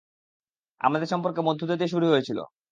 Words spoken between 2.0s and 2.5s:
হয়েছিল।